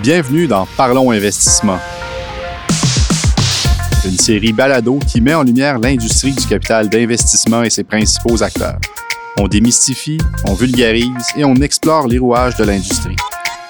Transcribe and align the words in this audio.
Bienvenue 0.00 0.46
dans 0.46 0.66
Parlons 0.76 1.10
Investissement, 1.10 1.78
une 4.04 4.16
série 4.16 4.52
balado 4.52 4.98
qui 5.06 5.20
met 5.20 5.34
en 5.34 5.42
lumière 5.42 5.78
l'industrie 5.78 6.32
du 6.32 6.46
capital 6.46 6.88
d'investissement 6.88 7.62
et 7.62 7.70
ses 7.70 7.84
principaux 7.84 8.42
acteurs. 8.42 8.78
On 9.38 9.48
démystifie, 9.48 10.18
on 10.46 10.54
vulgarise 10.54 11.10
et 11.36 11.44
on 11.44 11.54
explore 11.56 12.06
les 12.06 12.18
rouages 12.18 12.56
de 12.56 12.64
l'industrie. 12.64 13.16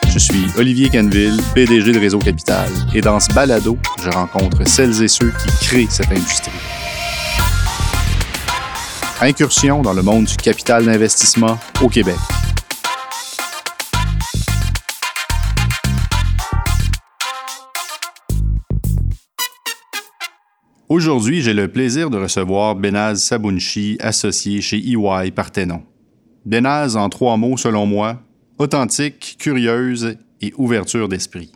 Je 0.09 0.19
suis 0.19 0.47
Olivier 0.57 0.91
Canville, 0.91 1.41
PDG 1.55 1.93
de 1.93 1.99
Réseau 1.99 2.19
Capital, 2.19 2.69
et 2.95 3.01
dans 3.01 3.21
ce 3.21 3.33
balado, 3.33 3.79
je 4.03 4.11
rencontre 4.11 4.67
celles 4.67 5.03
et 5.03 5.09
ceux 5.09 5.31
qui 5.31 5.67
créent 5.67 5.87
cette 5.91 6.11
industrie. 6.11 6.53
Incursion 9.21 9.83
dans 9.83 9.95
le 9.95 10.03
monde 10.03 10.27
du 10.27 10.37
capital 10.37 10.85
d'investissement 10.85 11.59
au 11.83 11.89
Québec. 11.89 12.15
Aujourd'hui, 20.89 21.43
j'ai 21.43 21.53
le 21.53 21.67
plaisir 21.67 22.11
de 22.11 22.19
recevoir 22.19 22.77
Benaz 22.77 23.17
Sabounchi, 23.17 23.97
associé 23.99 24.61
chez 24.61 24.77
EY 24.77 25.33
Parthenon. 25.33 25.83
Benaz, 26.47 26.97
en 26.97 27.09
trois 27.09 27.37
mots 27.37 27.57
selon 27.57 27.87
moi, 27.87 28.23
authentique, 28.57 29.35
curieuse 29.41 30.17
et 30.41 30.55
ouverture 30.57 31.09
d'esprit. 31.09 31.51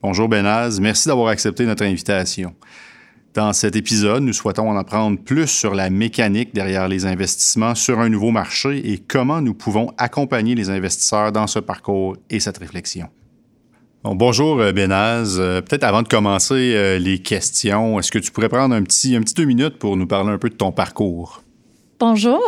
Bonjour 0.00 0.28
Benaz, 0.28 0.78
merci 0.78 1.08
d'avoir 1.08 1.26
accepté 1.26 1.66
notre 1.66 1.82
invitation. 1.82 2.54
Dans 3.34 3.52
cet 3.52 3.74
épisode, 3.74 4.22
nous 4.22 4.32
souhaitons 4.32 4.70
en 4.70 4.76
apprendre 4.76 5.18
plus 5.18 5.48
sur 5.48 5.74
la 5.74 5.90
mécanique 5.90 6.54
derrière 6.54 6.86
les 6.86 7.04
investissements 7.04 7.74
sur 7.74 7.98
un 7.98 8.08
nouveau 8.08 8.30
marché 8.30 8.92
et 8.92 8.98
comment 8.98 9.40
nous 9.40 9.54
pouvons 9.54 9.90
accompagner 9.98 10.54
les 10.54 10.70
investisseurs 10.70 11.32
dans 11.32 11.48
ce 11.48 11.58
parcours 11.58 12.16
et 12.30 12.38
cette 12.38 12.58
réflexion 12.58 13.08
bonjour 14.12 14.60
euh, 14.60 14.72
Benaz. 14.72 15.40
Euh, 15.40 15.62
peut-être 15.62 15.84
avant 15.84 16.02
de 16.02 16.08
commencer 16.08 16.74
euh, 16.74 16.98
les 16.98 17.20
questions, 17.20 17.98
est-ce 17.98 18.12
que 18.12 18.18
tu 18.18 18.30
pourrais 18.30 18.50
prendre 18.50 18.74
un 18.74 18.82
petit, 18.82 19.16
un 19.16 19.22
petit 19.22 19.34
deux 19.34 19.46
minutes 19.46 19.78
pour 19.78 19.96
nous 19.96 20.06
parler 20.06 20.30
un 20.30 20.38
peu 20.38 20.50
de 20.50 20.54
ton 20.54 20.72
parcours? 20.72 21.43
Bonjour, 22.00 22.42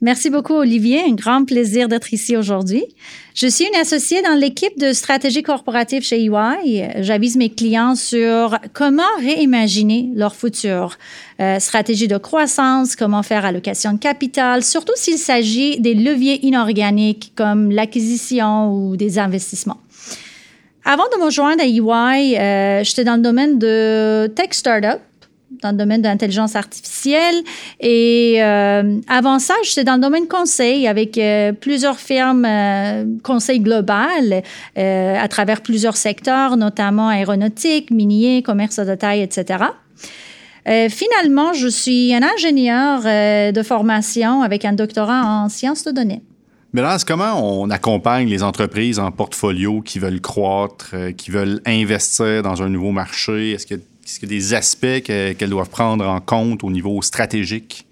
merci 0.00 0.28
beaucoup 0.28 0.54
Olivier, 0.54 1.00
un 1.08 1.14
grand 1.14 1.44
plaisir 1.44 1.88
d'être 1.88 2.12
ici 2.12 2.36
aujourd'hui. 2.36 2.84
Je 3.34 3.46
suis 3.46 3.64
une 3.64 3.80
associée 3.80 4.20
dans 4.22 4.34
l'équipe 4.34 4.78
de 4.78 4.92
stratégie 4.92 5.42
corporative 5.42 6.02
chez 6.02 6.24
EY. 6.24 6.90
J'avise 6.98 7.36
mes 7.36 7.48
clients 7.48 7.94
sur 7.94 8.58
comment 8.74 9.02
réimaginer 9.18 10.10
leur 10.14 10.34
futur, 10.34 10.98
stratégie 11.58 12.06
de 12.06 12.18
croissance, 12.18 12.94
comment 12.94 13.22
faire 13.22 13.44
allocation 13.44 13.94
de 13.94 13.98
capital, 13.98 14.62
surtout 14.62 14.94
s'il 14.96 15.18
s'agit 15.18 15.80
des 15.80 15.94
leviers 15.94 16.44
inorganiques 16.44 17.32
comme 17.34 17.70
l'acquisition 17.70 18.72
ou 18.72 18.96
des 18.96 19.18
investissements. 19.18 19.80
Avant 20.84 21.04
de 21.16 21.24
me 21.24 21.30
joindre 21.30 21.62
à 21.62 21.66
EY, 21.66 22.38
euh, 22.38 22.84
j'étais 22.84 23.04
dans 23.04 23.16
le 23.16 23.22
domaine 23.22 23.58
de 23.58 24.26
tech 24.34 24.48
startup 24.50 25.00
dans 25.62 25.70
le 25.70 25.76
domaine 25.76 26.02
de 26.02 26.08
l'intelligence 26.08 26.56
artificielle. 26.56 27.34
Et 27.80 28.42
euh, 28.42 28.98
avant 29.08 29.38
ça, 29.38 29.54
j'étais 29.64 29.84
dans 29.84 29.96
le 29.96 30.00
domaine 30.00 30.28
conseil 30.28 30.86
avec 30.86 31.18
euh, 31.18 31.52
plusieurs 31.52 31.98
firmes 31.98 32.46
conseil 33.22 33.60
global 33.60 34.42
à 34.76 35.28
travers 35.28 35.60
plusieurs 35.60 35.96
secteurs, 35.96 36.56
notamment 36.56 37.08
aéronautique, 37.08 37.90
minier, 37.90 38.42
commerce 38.42 38.76
de 38.76 38.94
taille, 38.94 39.22
etc. 39.22 39.64
finalement, 40.64 41.52
je 41.52 41.68
suis 41.68 42.14
un 42.14 42.22
ingénieur 42.22 43.02
de 43.02 43.62
formation 43.62 44.42
avec 44.42 44.64
un 44.64 44.72
doctorat 44.72 45.22
en 45.24 45.48
sciences 45.48 45.84
de 45.84 45.90
données. 45.90 46.22
Là, 46.80 46.96
comment 47.06 47.62
on 47.62 47.68
accompagne 47.68 48.28
les 48.28 48.42
entreprises 48.42 48.98
en 48.98 49.10
portfolio 49.10 49.82
qui 49.82 49.98
veulent 49.98 50.22
croître, 50.22 50.92
euh, 50.94 51.12
qui 51.12 51.30
veulent 51.30 51.60
investir 51.66 52.42
dans 52.42 52.62
un 52.62 52.70
nouveau 52.70 52.92
marché? 52.92 53.52
Est-ce 53.52 53.66
qu'il 53.66 53.76
y, 53.76 53.80
a 53.80 53.82
des 54.20 54.54
aspects 54.54 55.02
qu'elles 55.04 55.50
doivent 55.50 55.70
prendre 55.70 56.06
en 56.06 56.20
compte 56.20 56.64
au 56.64 56.70
niveau 56.70 57.00
stratégique? 57.02 57.86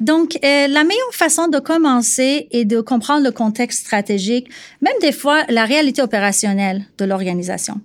Donc, 0.00 0.38
euh, 0.44 0.66
la 0.68 0.84
meilleure 0.84 1.12
façon 1.14 1.48
de 1.48 1.58
commencer 1.58 2.48
est 2.50 2.64
de 2.64 2.80
comprendre 2.80 3.24
le 3.24 3.30
contexte 3.30 3.80
stratégique, 3.86 4.48
même 4.82 4.94
des 5.00 5.12
fois 5.12 5.44
la 5.48 5.64
réalité 5.64 6.02
opérationnelle 6.02 6.84
de 6.98 7.04
l'organisation. 7.04 7.80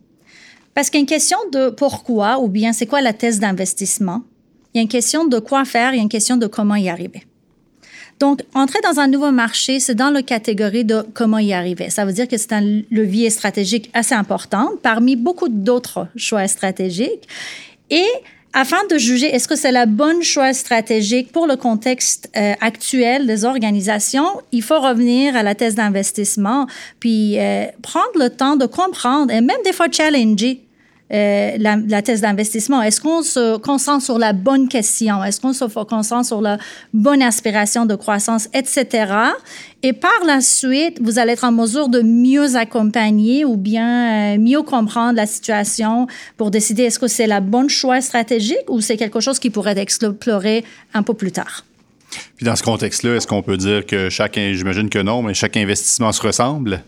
Parce 0.74 0.90
qu'il 0.90 1.00
y 1.00 1.02
a 1.02 1.04
une 1.04 1.08
question 1.08 1.38
de 1.52 1.70
pourquoi 1.70 2.40
ou 2.40 2.48
bien 2.48 2.74
c'est 2.74 2.86
quoi 2.86 3.02
la 3.02 3.14
thèse 3.14 3.40
d'investissement. 3.40 4.24
Il 4.74 4.78
y 4.78 4.80
a 4.80 4.84
une 4.84 4.90
question 4.90 5.26
de 5.26 5.40
quoi 5.40 5.66
faire, 5.66 5.94
il 5.94 5.98
y 5.98 6.00
a 6.00 6.04
une 6.04 6.10
question 6.10 6.38
de 6.38 6.48
comment 6.48 6.76
y 6.76 6.90
arriver. 6.90 7.24
Donc, 8.22 8.42
entrer 8.54 8.78
dans 8.84 9.00
un 9.00 9.08
nouveau 9.08 9.32
marché, 9.32 9.80
c'est 9.80 9.96
dans 9.96 10.12
la 10.12 10.22
catégorie 10.22 10.86
de 10.86 11.04
comment 11.16 11.40
y 11.40 11.54
arriver. 11.54 11.90
Ça 11.90 12.06
veut 12.06 12.14
dire 12.14 12.28
que 12.28 12.38
c'est 12.38 12.54
un 12.54 12.84
levier 12.92 13.32
stratégique 13.32 13.90
assez 13.96 14.14
important 14.14 14.74
parmi 14.84 15.16
beaucoup 15.16 15.50
d'autres 15.50 16.08
choix 16.16 16.48
stratégiques. 16.48 17.28
Et 17.90 18.06
afin 18.54 18.78
de 18.92 19.00
juger 19.00 19.34
est-ce 19.34 19.48
que 19.48 19.56
c'est 19.56 19.72
la 19.72 19.88
bonne 19.88 20.22
choix 20.22 20.54
stratégique 20.54 21.32
pour 21.32 21.48
le 21.48 21.56
contexte 21.56 22.30
euh, 22.38 22.54
actuel 22.62 23.26
des 23.26 23.44
organisations, 23.44 24.30
il 24.52 24.62
faut 24.62 24.80
revenir 24.80 25.36
à 25.36 25.42
la 25.42 25.56
thèse 25.56 25.74
d'investissement, 25.74 26.68
puis 27.00 27.40
euh, 27.40 27.66
prendre 27.82 28.20
le 28.20 28.30
temps 28.30 28.56
de 28.56 28.68
comprendre 28.68 29.34
et 29.34 29.42
même 29.42 29.58
des 29.66 29.74
fois 29.74 29.88
challenger 29.92 30.62
euh, 31.14 31.58
la, 31.58 32.02
thèse 32.02 32.22
d'investissement? 32.22 32.82
Est-ce 32.82 33.02
qu'on 33.02 33.22
se 33.22 33.58
concentre 33.58 34.04
sur 34.04 34.18
la 34.18 34.34
bonne 34.34 34.68
question? 34.68 35.24
Est-ce 35.24 35.42
qu'on 35.42 35.54
se 35.54 35.66
concentre 35.66 36.26
sur 36.26 36.42
la 36.42 36.58
bonne 36.94 37.22
aspiration 37.22 37.86
de 37.86 37.96
croissance, 37.96 38.48
etc.? 38.54 39.14
Et 39.84 39.94
par 39.94 40.26
la 40.26 40.42
suite, 40.42 41.02
vous 41.02 41.20
allez 41.20 41.34
être 41.34 41.44
en 41.44 41.52
mesure 41.52 41.90
de 41.90 42.02
mieux 42.02 42.56
accompagner 42.56 43.46
ou 43.46 43.58
bien 43.58 44.36
euh, 44.36 44.38
mieux 44.38 44.62
comprendre 44.62 45.16
la 45.16 45.26
situation 45.26 46.08
pour 46.38 46.52
décider 46.52 46.84
est-ce 46.84 47.00
que 47.00 47.08
c'est 47.08 47.28
la 47.28 47.42
bonne 47.42 47.70
choix 47.70 48.00
stratégique 48.00 48.70
ou 48.70 48.80
c'est 48.80 48.98
quelque 48.98 49.20
chose 49.20 49.40
qui 49.40 49.50
pourrait 49.50 49.72
être 49.72 49.80
exploré 49.80 50.64
un 50.94 51.04
peu 51.04 51.14
plus 51.14 51.32
tard. 51.32 51.66
Puis 52.38 52.46
dans 52.46 52.56
ce 52.56 52.64
contexte-là, 52.64 53.16
est-ce 53.16 53.28
qu'on 53.28 53.42
peut 53.42 53.58
dire 53.58 53.86
que 53.86 54.10
chaque, 54.10 54.36
j'imagine 54.36 54.90
que 54.90 55.00
non, 55.00 55.22
mais 55.22 55.34
chaque 55.34 55.58
investissement 55.58 56.12
se 56.12 56.22
ressemble? 56.22 56.84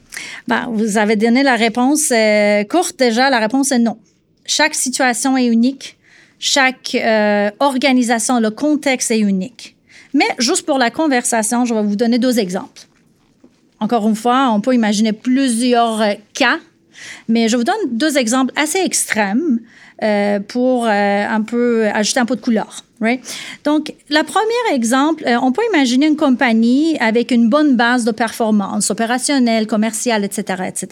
Ben, 0.48 0.68
vous 0.72 0.98
avez 0.98 1.16
donné 1.16 1.44
la 1.44 1.56
réponse 1.56 2.12
euh, 2.12 2.64
courte 2.66 2.98
déjà. 3.00 3.30
La 3.30 3.40
réponse 3.40 3.72
est 3.72 3.80
non 3.80 3.98
chaque 4.46 4.76
situation 4.76 5.38
est 5.38 5.46
unique, 5.46 5.98
chaque 6.40 6.96
euh, 6.96 7.52
organisation, 7.60 8.40
le 8.40 8.52
contexte 8.52 9.12
est 9.12 9.20
unique. 9.20 9.76
Mais 10.14 10.28
juste 10.40 10.66
pour 10.66 10.78
la 10.78 10.92
conversation, 10.92 11.66
je 11.66 11.74
vais 11.74 11.84
vous 11.84 11.96
donner 11.96 12.20
deux 12.20 12.40
exemples. 12.40 12.82
Encore 13.80 14.08
une 14.08 14.16
fois, 14.16 14.50
on 14.52 14.62
peut 14.62 14.74
imaginer 14.74 15.14
plusieurs 15.14 16.02
euh, 16.02 16.14
cas, 16.34 16.60
mais 17.28 17.48
je 17.48 17.58
vous 17.58 17.64
donne 17.64 17.76
deux 17.92 18.18
exemples 18.18 18.54
assez 18.56 18.80
extrêmes 18.80 19.60
euh, 20.04 20.40
pour 20.40 20.86
un 20.86 21.42
peu 21.42 21.88
ajouter 21.88 22.20
un 22.20 22.26
peu 22.26 22.36
de 22.36 22.42
couleur. 22.42 22.84
Donc, 23.64 23.94
le 24.10 24.24
premier 24.24 24.76
exemple, 24.76 25.24
on 25.42 25.52
peut 25.52 25.64
imaginer 25.74 26.08
une 26.08 26.16
compagnie 26.16 26.98
avec 27.00 27.32
une 27.32 27.50
bonne 27.50 27.76
base 27.76 28.06
de 28.06 28.12
performance 28.12 28.92
opérationnelle, 28.92 29.68
commerciale, 29.68 30.24
etc., 30.24 30.64
etc. 30.68 30.88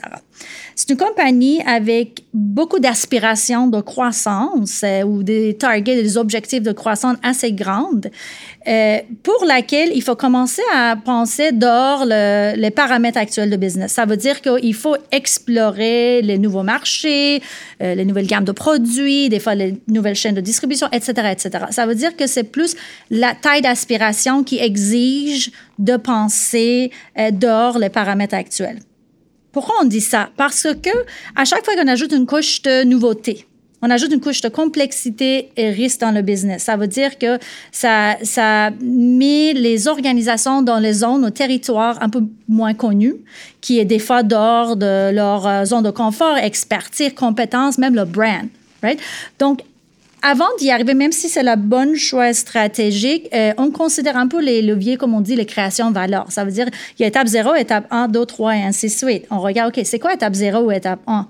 C'est 0.75 0.89
une 0.89 0.97
compagnie 0.97 1.61
avec 1.67 2.23
beaucoup 2.33 2.79
d'aspirations 2.79 3.67
de 3.67 3.81
croissance 3.81 4.81
euh, 4.83 5.03
ou 5.03 5.21
des 5.21 5.55
targets, 5.55 6.01
des 6.01 6.17
objectifs 6.17 6.63
de 6.63 6.71
croissance 6.71 7.17
assez 7.21 7.51
grandes, 7.51 8.09
euh, 8.67 8.97
pour 9.21 9.45
laquelle 9.45 9.91
il 9.93 10.01
faut 10.01 10.15
commencer 10.15 10.63
à 10.73 10.95
penser 10.95 11.51
dehors 11.51 12.05
les 12.05 12.71
paramètres 12.71 13.19
actuels 13.19 13.49
de 13.49 13.57
business. 13.57 13.91
Ça 13.91 14.05
veut 14.05 14.17
dire 14.17 14.41
qu'il 14.41 14.73
faut 14.73 14.95
explorer 15.11 16.23
les 16.23 16.39
nouveaux 16.39 16.63
marchés, 16.63 17.43
euh, 17.83 17.93
les 17.93 18.05
nouvelles 18.05 18.27
gammes 18.27 18.45
de 18.45 18.51
produits, 18.51 19.29
des 19.29 19.39
fois 19.39 19.53
les 19.53 19.75
nouvelles 19.87 20.15
chaînes 20.15 20.35
de 20.35 20.41
distribution, 20.41 20.87
etc., 20.91 21.11
etc. 21.31 21.65
Ça 21.69 21.85
veut 21.85 21.95
dire 21.95 22.00
que 22.09 22.27
c'est 22.27 22.43
plus 22.43 22.75
la 23.09 23.33
taille 23.33 23.61
d'aspiration 23.61 24.43
qui 24.43 24.59
exige 24.59 25.51
de 25.79 25.97
penser 25.97 26.91
dehors 27.31 27.79
les 27.79 27.89
paramètres 27.89 28.35
actuels. 28.35 28.79
Pourquoi 29.51 29.75
on 29.81 29.85
dit 29.85 30.01
ça? 30.01 30.29
Parce 30.37 30.67
que 30.81 30.89
à 31.35 31.45
chaque 31.45 31.65
fois 31.65 31.75
qu'on 31.75 31.87
ajoute 31.87 32.13
une 32.13 32.25
couche 32.25 32.61
de 32.61 32.83
nouveauté, 32.83 33.45
on 33.81 33.89
ajoute 33.89 34.13
une 34.13 34.21
couche 34.21 34.41
de 34.41 34.49
complexité 34.49 35.49
et 35.57 35.71
risque 35.71 36.01
dans 36.01 36.11
le 36.11 36.21
business. 36.21 36.63
Ça 36.63 36.77
veut 36.77 36.87
dire 36.87 37.17
que 37.17 37.39
ça, 37.71 38.15
ça 38.21 38.69
met 38.79 39.53
les 39.53 39.87
organisations 39.87 40.61
dans 40.61 40.77
les 40.77 40.93
zones, 40.93 41.25
ou 41.25 41.29
territoires 41.31 41.97
un 42.01 42.09
peu 42.09 42.21
moins 42.47 42.75
connus, 42.75 43.15
qui 43.59 43.79
est 43.79 43.85
des 43.85 43.99
fois 43.99 44.21
dehors 44.21 44.75
de 44.75 45.11
leur 45.11 45.47
euh, 45.47 45.65
zone 45.65 45.83
de 45.83 45.89
confort, 45.89 46.37
expertise, 46.37 47.13
compétence, 47.15 47.79
même 47.79 47.95
le 47.95 48.05
brand. 48.05 48.47
Right? 48.83 48.99
Donc, 49.39 49.61
avant 50.21 50.49
d'y 50.59 50.69
arriver, 50.69 50.93
même 50.93 51.11
si 51.11 51.29
c'est 51.29 51.43
la 51.43 51.55
bonne 51.55 51.95
choix 51.95 52.33
stratégique, 52.33 53.27
euh, 53.33 53.53
on 53.57 53.71
considère 53.71 54.17
un 54.17 54.27
peu 54.27 54.41
les 54.41 54.61
leviers, 54.61 54.97
comme 54.97 55.13
on 55.13 55.21
dit, 55.21 55.35
les 55.35 55.45
créations 55.45 55.89
de 55.89 55.95
valeur. 55.95 56.25
Ça 56.29 56.45
veut 56.45 56.51
dire, 56.51 56.67
il 56.97 57.01
y 57.01 57.05
a 57.05 57.07
étape 57.07 57.27
0, 57.27 57.55
étape 57.55 57.87
1, 57.89 58.07
2, 58.07 58.25
3 58.25 58.55
et 58.57 58.61
ainsi 58.61 58.87
de 58.87 58.91
suite. 58.91 59.25
On 59.31 59.39
regarde, 59.39 59.75
OK, 59.75 59.83
c'est 59.85 59.99
quoi 59.99 60.13
étape 60.13 60.33
0 60.33 60.59
ou 60.59 60.71
étape 60.71 60.99
1? 61.07 61.27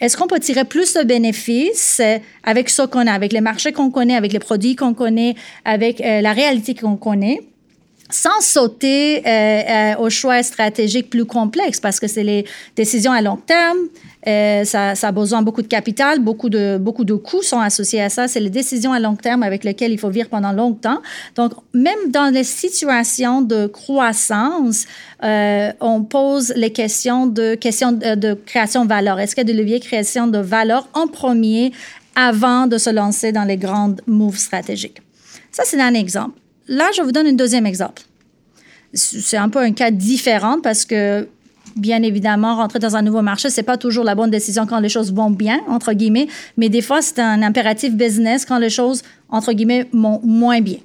Est-ce 0.00 0.16
qu'on 0.16 0.28
peut 0.28 0.38
tirer 0.38 0.64
plus 0.64 0.94
de 0.94 1.02
bénéfices 1.02 2.00
euh, 2.04 2.18
avec 2.44 2.68
ce 2.70 2.82
qu'on 2.82 3.06
a, 3.06 3.12
avec 3.12 3.32
les 3.32 3.40
marchés 3.40 3.72
qu'on 3.72 3.90
connaît, 3.90 4.14
avec 4.14 4.32
les 4.32 4.38
produits 4.38 4.76
qu'on 4.76 4.94
connaît, 4.94 5.34
avec 5.64 6.00
euh, 6.00 6.20
la 6.20 6.32
réalité 6.32 6.74
qu'on 6.74 6.96
connaît? 6.96 7.40
Sans 8.10 8.40
sauter 8.40 9.18
euh, 9.18 9.30
euh, 9.30 9.96
aux 9.98 10.10
choix 10.10 10.42
stratégiques 10.42 11.10
plus 11.10 11.24
complexes 11.24 11.80
parce 11.80 12.00
que 12.00 12.06
c'est 12.06 12.22
les 12.22 12.44
décisions 12.74 13.12
à 13.12 13.20
long 13.20 13.36
terme. 13.36 13.78
Euh, 14.26 14.64
ça, 14.64 14.92
a 15.00 15.12
besoin 15.12 15.42
beaucoup 15.42 15.62
de 15.62 15.68
capital, 15.68 16.18
beaucoup 16.18 16.48
de, 16.48 16.76
beaucoup 16.78 17.04
de 17.04 17.14
coûts 17.14 17.42
sont 17.42 17.60
associés 17.60 18.02
à 18.02 18.08
ça. 18.08 18.28
C'est 18.28 18.40
les 18.40 18.50
décisions 18.50 18.92
à 18.92 19.00
long 19.00 19.14
terme 19.14 19.42
avec 19.42 19.64
lesquelles 19.64 19.92
il 19.92 19.98
faut 19.98 20.10
vivre 20.10 20.28
pendant 20.28 20.52
longtemps. 20.52 21.00
Donc, 21.36 21.52
même 21.72 22.10
dans 22.10 22.32
les 22.32 22.44
situations 22.44 23.42
de 23.42 23.66
croissance, 23.66 24.86
on 25.22 26.02
pose 26.02 26.52
les 26.56 26.72
questions 26.72 27.26
de, 27.26 27.54
questions 27.54 27.92
de, 27.92 28.34
création 28.34 28.84
de 28.84 28.88
valeur. 28.88 29.20
Est-ce 29.20 29.34
qu'il 29.34 29.48
y 29.48 29.74
a 29.74 29.78
de 29.78 29.84
création 29.84 30.26
de 30.26 30.38
valeur 30.38 30.88
en 30.94 31.06
premier 31.06 31.72
avant 32.16 32.66
de 32.66 32.76
se 32.76 32.90
lancer 32.90 33.32
dans 33.32 33.44
les 33.44 33.56
grandes 33.56 34.00
moves 34.06 34.36
stratégiques? 34.36 35.00
Ça, 35.52 35.62
c'est 35.64 35.80
un 35.80 35.94
exemple. 35.94 36.38
Là, 36.68 36.90
je 36.96 37.02
vous 37.02 37.12
donne 37.12 37.26
un 37.26 37.32
deuxième 37.32 37.66
exemple. 37.66 38.02
C'est 38.94 39.36
un 39.36 39.48
peu 39.48 39.58
un 39.58 39.72
cas 39.72 39.90
différent 39.90 40.60
parce 40.62 40.84
que 40.84 41.28
bien 41.76 42.02
évidemment, 42.02 42.56
rentrer 42.56 42.78
dans 42.78 42.96
un 42.96 43.02
nouveau 43.02 43.22
marché, 43.22 43.50
c'est 43.50 43.62
pas 43.62 43.76
toujours 43.76 44.04
la 44.04 44.14
bonne 44.14 44.30
décision 44.30 44.66
quand 44.66 44.80
les 44.80 44.88
choses 44.88 45.12
vont 45.12 45.30
bien, 45.30 45.60
entre 45.68 45.92
guillemets, 45.92 46.28
mais 46.56 46.68
des 46.68 46.82
fois, 46.82 47.02
c'est 47.02 47.20
un 47.20 47.42
impératif 47.42 47.94
business 47.94 48.44
quand 48.44 48.58
les 48.58 48.70
choses, 48.70 49.02
entre 49.28 49.52
guillemets, 49.52 49.86
vont 49.92 50.20
moins 50.24 50.60
bien. 50.60 50.78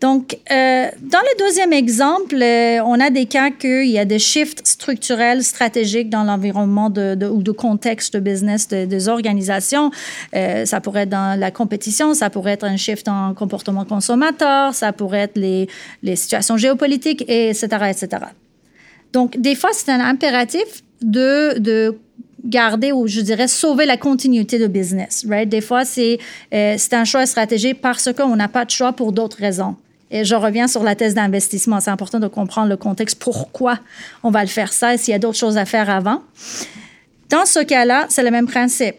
Donc, 0.00 0.38
euh, 0.50 0.86
dans 1.02 1.18
le 1.18 1.38
deuxième 1.38 1.72
exemple, 1.72 2.36
euh, 2.40 2.82
on 2.84 2.98
a 3.00 3.10
des 3.10 3.26
cas 3.26 3.50
qu'il 3.50 3.90
y 3.90 3.98
a 3.98 4.04
des 4.04 4.18
shifts 4.18 4.66
structurels 4.66 5.42
stratégiques 5.42 6.08
dans 6.08 6.24
l'environnement 6.24 6.86
ou 6.86 7.42
de 7.42 7.52
contexte 7.52 8.14
de 8.14 8.20
business 8.20 8.68
de, 8.68 8.86
des 8.86 9.08
organisations. 9.08 9.90
Euh, 10.34 10.64
ça 10.64 10.80
pourrait 10.80 11.02
être 11.02 11.10
dans 11.10 11.38
la 11.38 11.50
compétition, 11.50 12.14
ça 12.14 12.30
pourrait 12.30 12.52
être 12.52 12.64
un 12.64 12.76
shift 12.76 13.08
en 13.08 13.34
comportement 13.34 13.84
consommateur, 13.84 14.74
ça 14.74 14.92
pourrait 14.92 15.20
être 15.20 15.36
les, 15.36 15.68
situations 16.16 16.56
géopolitiques, 16.56 17.24
et 17.28 17.50
etc., 17.50 17.66
etc. 17.90 18.08
Donc, 19.12 19.38
des 19.38 19.54
fois, 19.54 19.70
c'est 19.72 19.90
un 19.90 20.00
impératif 20.00 20.82
de 21.02 21.98
garder 22.44 22.92
ou 22.92 23.06
je 23.06 23.20
dirais 23.20 23.48
sauver 23.48 23.86
la 23.86 23.96
continuité 23.96 24.58
de 24.58 24.66
business. 24.66 25.24
Right? 25.28 25.48
Des 25.48 25.60
fois, 25.60 25.84
c'est 25.84 26.18
euh, 26.54 26.76
un 26.92 27.04
choix 27.04 27.26
stratégique 27.26 27.80
parce 27.80 28.12
qu'on 28.12 28.36
n'a 28.36 28.48
pas 28.48 28.64
de 28.64 28.70
choix 28.70 28.92
pour 28.92 29.12
d'autres 29.12 29.38
raisons. 29.38 29.76
Et 30.10 30.24
je 30.24 30.34
reviens 30.34 30.66
sur 30.66 30.82
la 30.82 30.96
thèse 30.96 31.14
d'investissement. 31.14 31.80
C'est 31.80 31.90
important 31.90 32.18
de 32.18 32.26
comprendre 32.26 32.68
le 32.68 32.76
contexte, 32.76 33.18
pourquoi 33.20 33.78
on 34.22 34.30
va 34.30 34.42
le 34.42 34.48
faire 34.48 34.72
ça 34.72 34.94
et 34.94 34.98
s'il 34.98 35.12
y 35.12 35.14
a 35.14 35.18
d'autres 35.20 35.38
choses 35.38 35.56
à 35.56 35.64
faire 35.64 35.88
avant. 35.88 36.22
Dans 37.28 37.46
ce 37.46 37.60
cas-là, 37.60 38.06
c'est 38.08 38.24
le 38.24 38.30
même 38.30 38.48
principe. 38.48 38.96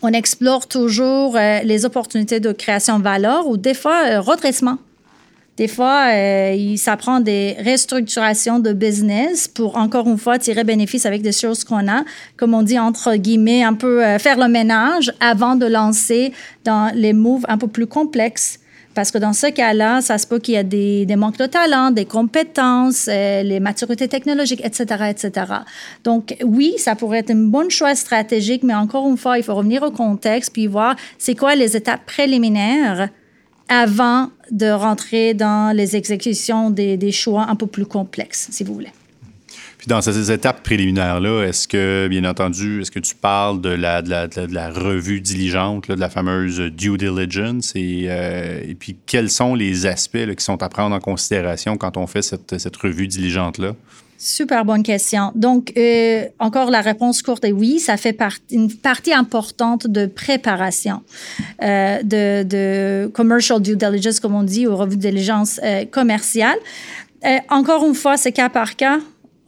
On 0.00 0.08
explore 0.08 0.66
toujours 0.66 1.36
euh, 1.36 1.60
les 1.64 1.84
opportunités 1.84 2.40
de 2.40 2.50
création 2.52 2.98
de 2.98 3.04
valeur 3.04 3.46
ou 3.46 3.58
des 3.58 3.74
fois 3.74 4.04
euh, 4.06 4.20
redressement. 4.20 4.78
Des 5.58 5.68
fois, 5.68 6.06
euh, 6.10 6.76
ça 6.76 6.96
prend 6.96 7.20
des 7.20 7.56
restructurations 7.64 8.58
de 8.58 8.72
business 8.72 9.48
pour, 9.48 9.76
encore 9.76 10.08
une 10.08 10.16
fois, 10.16 10.38
tirer 10.38 10.64
bénéfice 10.64 11.04
avec 11.04 11.20
des 11.20 11.32
choses 11.32 11.62
qu'on 11.62 11.88
a, 11.88 12.04
comme 12.38 12.54
on 12.54 12.62
dit, 12.62 12.78
entre 12.78 13.16
guillemets, 13.16 13.62
un 13.62 13.74
peu 13.74 14.02
euh, 14.02 14.18
faire 14.18 14.38
le 14.38 14.48
ménage 14.48 15.12
avant 15.20 15.54
de 15.54 15.66
lancer 15.66 16.32
dans 16.64 16.90
les 16.94 17.12
moves 17.12 17.44
un 17.48 17.58
peu 17.58 17.68
plus 17.68 17.86
complexes. 17.86 18.60
Parce 18.94 19.10
que 19.10 19.18
dans 19.18 19.32
ce 19.34 19.46
cas-là, 19.46 20.00
ça 20.00 20.18
se 20.18 20.26
peut 20.26 20.38
qu'il 20.38 20.54
y 20.54 20.56
a 20.56 20.62
des, 20.62 21.06
des, 21.06 21.16
manques 21.16 21.38
de 21.38 21.46
talent, 21.46 21.90
des 21.90 22.04
compétences, 22.06 23.08
euh, 23.10 23.42
les 23.42 23.60
maturités 23.60 24.08
technologiques, 24.08 24.64
etc., 24.64 25.04
etc. 25.10 25.46
Donc, 26.04 26.36
oui, 26.44 26.74
ça 26.78 26.94
pourrait 26.94 27.18
être 27.18 27.30
une 27.30 27.50
bonne 27.50 27.70
choix 27.70 27.94
stratégique, 27.94 28.62
mais 28.62 28.74
encore 28.74 29.06
une 29.08 29.16
fois, 29.18 29.38
il 29.38 29.44
faut 29.44 29.54
revenir 29.54 29.82
au 29.82 29.90
contexte 29.90 30.52
puis 30.52 30.66
voir 30.66 30.96
c'est 31.18 31.34
quoi 31.34 31.54
les 31.54 31.76
étapes 31.76 32.04
préliminaires 32.06 33.08
avant 33.72 34.30
de 34.50 34.70
rentrer 34.70 35.34
dans 35.34 35.74
les 35.74 35.96
exécutions 35.96 36.70
des, 36.70 36.96
des, 36.96 37.12
choix 37.12 37.46
un 37.48 37.56
peu 37.56 37.66
plus 37.66 37.86
complexes, 37.86 38.48
si 38.50 38.64
vous 38.64 38.74
voulez. 38.74 38.92
Puis 39.78 39.88
dans 39.88 40.00
ces 40.00 40.30
étapes 40.30 40.62
préliminaires-là, 40.62 41.42
est-ce 41.44 41.66
que, 41.66 42.06
bien 42.08 42.24
entendu, 42.24 42.82
est-ce 42.82 42.90
que 42.90 43.00
tu 43.00 43.14
parles 43.14 43.60
de 43.60 43.70
la, 43.70 44.00
de 44.02 44.10
la, 44.10 44.28
de 44.28 44.54
la 44.54 44.70
revue 44.70 45.20
diligente, 45.20 45.88
là, 45.88 45.96
de 45.96 46.00
la 46.00 46.10
fameuse 46.10 46.60
due 46.60 46.96
diligence, 46.96 47.72
et, 47.74 48.04
euh, 48.08 48.74
puis 48.78 48.96
quels 49.06 49.30
sont 49.30 49.54
les 49.54 49.86
aspects 49.86 50.34
qui 50.36 50.44
sont 50.44 50.62
à 50.62 50.68
prendre 50.68 50.94
en 50.94 51.00
considération 51.00 51.76
quand 51.76 51.96
on 51.96 52.06
fait 52.06 52.22
cette, 52.22 52.58
cette 52.58 52.76
revue 52.76 53.08
diligente-là? 53.08 53.74
Super 54.24 54.64
bonne 54.64 54.84
question. 54.84 55.32
Donc, 55.34 55.72
euh, 55.76 56.26
encore 56.38 56.70
la 56.70 56.80
réponse 56.80 57.22
courte 57.22 57.44
est 57.44 57.50
oui, 57.50 57.80
ça 57.80 57.96
fait 57.96 58.16
une 58.52 58.72
partie 58.72 59.12
importante 59.12 59.88
de 59.88 60.06
préparation 60.06 61.02
euh, 61.60 62.00
de, 62.04 63.08
commercial 63.08 63.60
due 63.60 63.74
diligence, 63.74 64.20
comme 64.20 64.36
on 64.36 64.44
dit, 64.44 64.68
ou 64.68 64.76
revue 64.76 64.94
de 64.94 65.00
diligence 65.00 65.58
euh, 65.64 65.86
commerciale. 65.86 66.56
Encore 67.50 67.84
une 67.84 67.96
fois, 67.96 68.16
c'est 68.16 68.30
cas 68.30 68.48
par 68.48 68.76
cas. 68.76 69.00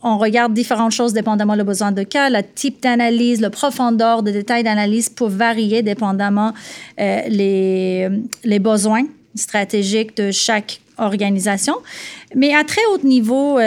On 0.03 0.19
regarde 0.19 0.53
différentes 0.53 0.91
choses 0.91 1.13
dépendamment 1.13 1.55
le 1.55 1.63
besoin 1.63 1.93
de 1.93 2.03
cas, 2.03 2.29
le 2.29 2.41
type 2.43 2.83
d'analyse, 2.83 3.41
le 3.41 3.51
profondeur 3.51 4.25
de 4.25 4.33
détails 4.33 4.65
d'analyse 4.65 5.09
peut 5.09 5.29
varier 5.29 5.83
dépendamment 5.83 6.53
les, 6.99 8.09
besoins 8.61 9.05
stratégiques 9.37 10.17
de 10.17 10.33
chaque 10.33 10.81
organisation. 10.99 11.77
Mais 12.35 12.55
à 12.55 12.65
très 12.65 12.83
haut 12.93 13.07
niveau, 13.07 13.59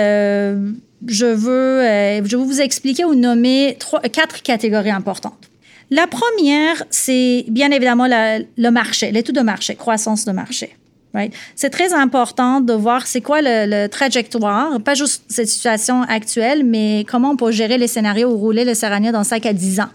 je 1.06 1.26
veux, 1.26 1.82
euh, 1.82 2.26
je 2.26 2.38
veux 2.38 2.44
vous 2.44 2.62
expliquer 2.62 3.06
ou 3.06 3.16
nommer 3.16 3.76
trois, 3.80 4.02
quatre 4.02 4.42
catégories 4.42 4.92
importantes. 4.92 5.50
La 5.90 6.08
première, 6.08 6.84
c'est 6.90 7.46
bien 7.48 7.72
évidemment 7.72 8.08
le 8.08 8.70
marché, 8.70 9.12
l'étude 9.12 9.36
de 9.36 9.42
marché, 9.42 9.76
croissance 9.76 10.26
de 10.26 10.32
marché. 10.32 10.76
Right? 11.14 11.34
C'est 11.56 11.70
très 11.70 11.94
important 11.94 12.60
de 12.60 12.74
voir 12.74 13.08
c'est 13.08 13.22
quoi 13.22 13.40
le, 13.42 13.88
trajectoire, 13.88 14.80
pas 14.82 14.94
juste 14.94 15.24
cette 15.30 15.48
situation 15.48 16.02
actuelle, 16.04 16.66
mais 16.66 17.06
comment 17.10 17.32
on 17.32 17.38
peut 17.38 17.52
gérer 17.52 17.78
les 17.78 17.88
scénarios 17.88 18.30
ou 18.30 18.38
rouler 18.38 18.66
le 18.66 18.74
scénario 18.74 19.12
dans 19.12 19.24
5 19.24 19.46
à 19.46 19.54
10 19.54 19.80
ans 19.80 19.90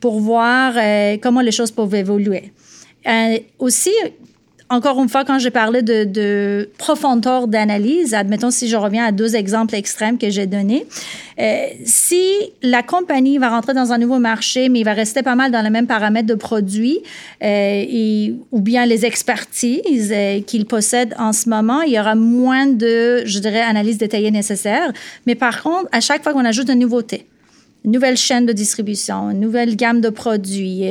pour 0.00 0.18
voir 0.18 0.74
euh, 0.76 1.16
comment 1.22 1.40
les 1.40 1.52
choses 1.52 1.70
peuvent 1.70 1.94
évoluer. 1.94 2.52
Euh, 3.06 3.38
aussi, 3.60 3.92
encore 4.72 5.02
une 5.02 5.10
fois, 5.10 5.22
quand 5.26 5.38
j'ai 5.38 5.50
parlé 5.50 5.82
de, 5.82 6.04
de 6.04 6.70
profondeur 6.78 7.46
d'analyse, 7.46 8.14
admettons 8.14 8.50
si 8.50 8.68
je 8.68 8.76
reviens 8.76 9.04
à 9.04 9.12
deux 9.12 9.36
exemples 9.36 9.74
extrêmes 9.74 10.16
que 10.16 10.30
j'ai 10.30 10.46
donnés, 10.46 10.86
euh, 11.38 11.66
si 11.84 12.24
la 12.62 12.82
compagnie 12.82 13.36
va 13.36 13.50
rentrer 13.50 13.74
dans 13.74 13.92
un 13.92 13.98
nouveau 13.98 14.18
marché, 14.18 14.70
mais 14.70 14.80
il 14.80 14.84
va 14.84 14.94
rester 14.94 15.22
pas 15.22 15.34
mal 15.34 15.52
dans 15.52 15.60
les 15.60 15.68
mêmes 15.68 15.86
paramètres 15.86 16.26
de 16.26 16.34
produits, 16.34 17.00
euh, 17.44 18.34
ou 18.50 18.60
bien 18.60 18.86
les 18.86 19.04
expertises 19.04 20.10
euh, 20.10 20.40
qu'il 20.40 20.64
possède 20.64 21.14
en 21.18 21.34
ce 21.34 21.50
moment, 21.50 21.82
il 21.82 21.92
y 21.92 22.00
aura 22.00 22.14
moins 22.14 22.66
de, 22.66 23.26
je 23.26 23.40
dirais, 23.40 23.60
analyse 23.60 23.98
détaillée 23.98 24.30
nécessaire. 24.30 24.90
Mais 25.26 25.34
par 25.34 25.62
contre, 25.62 25.90
à 25.92 26.00
chaque 26.00 26.22
fois 26.22 26.32
qu'on 26.32 26.46
ajoute 26.46 26.70
une 26.70 26.78
nouveauté, 26.78 27.26
une 27.84 27.92
nouvelle 27.92 28.16
chaîne 28.16 28.46
de 28.46 28.54
distribution, 28.54 29.32
une 29.32 29.40
nouvelle 29.40 29.76
gamme 29.76 30.00
de 30.00 30.08
produits, 30.08 30.82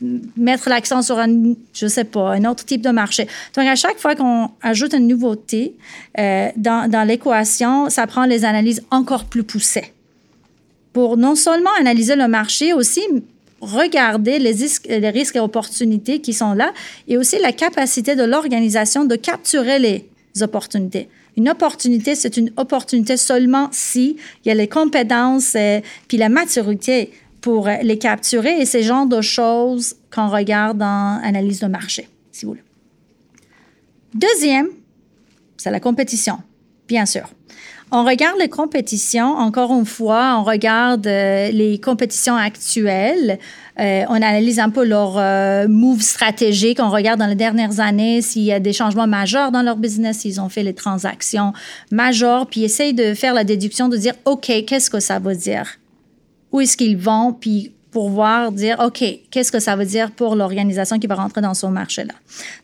mettre 0.00 0.68
l'accent 0.68 1.02
sur 1.02 1.18
un, 1.18 1.54
je 1.72 1.86
sais 1.86 2.04
pas, 2.04 2.32
un 2.32 2.44
autre 2.44 2.64
type 2.64 2.82
de 2.82 2.90
marché. 2.90 3.26
Donc, 3.54 3.66
à 3.66 3.76
chaque 3.76 3.98
fois 3.98 4.14
qu'on 4.14 4.50
ajoute 4.62 4.92
une 4.92 5.06
nouveauté 5.06 5.74
euh, 6.18 6.48
dans, 6.56 6.90
dans 6.90 7.06
l'équation, 7.06 7.88
ça 7.88 8.06
prend 8.06 8.26
les 8.26 8.44
analyses 8.44 8.82
encore 8.90 9.24
plus 9.24 9.42
poussées 9.42 9.92
pour 10.92 11.18
non 11.18 11.34
seulement 11.34 11.70
analyser 11.78 12.16
le 12.16 12.26
marché, 12.26 12.72
aussi 12.72 13.02
regarder 13.60 14.38
les, 14.38 14.54
les 14.88 15.10
risques 15.10 15.36
et 15.36 15.40
opportunités 15.40 16.20
qui 16.20 16.32
sont 16.32 16.54
là 16.54 16.72
et 17.08 17.18
aussi 17.18 17.38
la 17.38 17.52
capacité 17.52 18.16
de 18.16 18.22
l'organisation 18.22 19.04
de 19.04 19.16
capturer 19.16 19.78
les 19.78 20.42
opportunités. 20.42 21.08
Une 21.36 21.50
opportunité, 21.50 22.14
c'est 22.14 22.38
une 22.38 22.50
opportunité 22.56 23.18
seulement 23.18 23.68
si 23.72 24.16
il 24.44 24.48
y 24.48 24.50
a 24.50 24.54
les 24.54 24.68
compétences 24.68 25.54
et 25.54 25.82
puis 26.08 26.16
la 26.16 26.30
maturité 26.30 27.10
pour 27.46 27.68
les 27.68 27.96
capturer 27.96 28.60
et 28.60 28.64
c'est 28.64 28.80
le 28.80 28.86
genre 28.86 29.06
de 29.06 29.20
choses 29.20 29.94
qu'on 30.12 30.26
regarde 30.26 30.78
dans 30.78 31.20
analyse 31.22 31.60
de 31.60 31.68
marché, 31.68 32.08
si 32.32 32.44
vous 32.44 32.50
voulez. 32.50 32.64
Deuxième, 34.14 34.66
c'est 35.56 35.70
la 35.70 35.78
compétition, 35.78 36.38
bien 36.88 37.06
sûr. 37.06 37.28
On 37.92 38.02
regarde 38.02 38.36
les 38.40 38.48
compétitions, 38.48 39.28
encore 39.28 39.72
une 39.72 39.86
fois, 39.86 40.38
on 40.40 40.42
regarde 40.42 41.06
euh, 41.06 41.52
les 41.52 41.78
compétitions 41.78 42.34
actuelles. 42.34 43.38
Euh, 43.78 44.02
on 44.08 44.14
analyse 44.14 44.58
un 44.58 44.70
peu 44.70 44.84
leurs 44.84 45.16
euh, 45.16 45.68
moves 45.68 46.02
stratégiques. 46.02 46.80
On 46.82 46.90
regarde 46.90 47.20
dans 47.20 47.28
les 47.28 47.36
dernières 47.36 47.78
années 47.78 48.22
s'il 48.22 48.42
y 48.42 48.52
a 48.52 48.58
des 48.58 48.72
changements 48.72 49.06
majeurs 49.06 49.52
dans 49.52 49.62
leur 49.62 49.76
business, 49.76 50.18
s'ils 50.18 50.40
ont 50.40 50.48
fait 50.48 50.64
les 50.64 50.74
transactions 50.74 51.52
majeures, 51.92 52.48
puis 52.48 52.64
essaye 52.64 52.92
de 52.92 53.14
faire 53.14 53.34
la 53.34 53.44
déduction 53.44 53.88
de 53.88 53.96
dire, 53.96 54.14
OK, 54.24 54.50
qu'est-ce 54.66 54.90
que 54.90 54.98
ça 54.98 55.20
veut 55.20 55.36
dire? 55.36 55.78
Où 56.56 56.60
est-ce 56.60 56.76
qu'ils 56.76 56.96
vont, 56.96 57.34
puis 57.34 57.72
pour 57.90 58.08
voir, 58.08 58.50
dire, 58.50 58.78
OK, 58.80 59.04
qu'est-ce 59.30 59.52
que 59.52 59.60
ça 59.60 59.76
veut 59.76 59.84
dire 59.84 60.10
pour 60.10 60.36
l'organisation 60.36 60.98
qui 60.98 61.06
va 61.06 61.14
rentrer 61.14 61.42
dans 61.42 61.54
son 61.54 61.70
marché-là? 61.70 62.14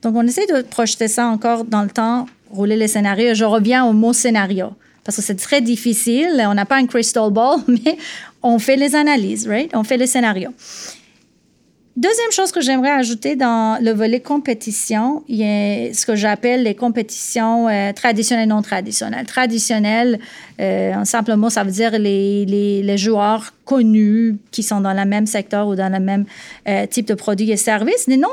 Donc, 0.03 0.17
on 0.17 0.27
essaie 0.27 0.47
de 0.47 0.63
projeter 0.63 1.09
ça 1.09 1.27
encore 1.27 1.65
dans 1.65 1.83
le 1.83 1.91
temps, 1.91 2.27
rouler 2.51 2.77
les 2.77 2.89
scénarios. 2.89 3.35
Je 3.35 3.45
reviens 3.45 3.85
au 3.85 3.93
mot 3.93 4.15
scénario, 4.15 4.73
parce 5.05 5.17
que 5.17 5.23
c'est 5.23 5.37
très 5.37 5.61
difficile. 5.61 6.43
On 6.47 6.55
n'a 6.55 6.65
pas 6.65 6.77
un 6.77 6.87
crystal 6.87 7.31
ball, 7.31 7.61
mais 7.69 7.99
on 8.43 8.59
fait 8.59 8.77
les 8.77 8.95
analyses, 8.95 9.47
right? 9.47 9.71
On 9.75 9.85
fait 9.85 9.99
les 9.99 10.07
scénarios. 10.07 10.53
Deuxième 11.95 12.31
chose 12.31 12.53
que 12.53 12.63
j'aimerais 12.63 12.91
ajouter 12.91 13.37
dans 13.37 13.79
le 13.83 13.91
volet 13.91 14.21
compétition, 14.21 15.23
il 15.29 15.37
y 15.37 15.45
a 15.45 15.93
ce 15.93 16.07
que 16.07 16.17
j'appelle 16.17 16.63
les 16.63 16.75
compétitions 16.75 17.69
euh, 17.69 17.93
traditionnelles 17.93 18.45
et 18.45 18.49
non 18.49 18.63
traditionnelles. 18.63 19.27
Traditionnelles, 19.27 20.19
euh, 20.59 20.95
en 20.95 21.05
simple 21.05 21.35
mot, 21.37 21.51
ça 21.51 21.65
veut 21.65 21.71
dire 21.71 21.91
les, 21.99 22.47
les, 22.47 22.83
les, 22.83 22.97
joueurs 22.97 23.53
connus 23.67 24.39
qui 24.53 24.63
sont 24.63 24.81
dans 24.81 24.95
le 24.95 25.05
même 25.05 25.27
secteur 25.27 25.69
ou 25.69 25.75
dans 25.75 25.93
le 25.93 26.01
même 26.01 26.25
euh, 26.67 26.87
type 26.87 27.07
de 27.09 27.15
produits 27.15 27.51
et 27.51 27.59
services. 27.59 28.07
Les 28.07 28.17
non 28.17 28.31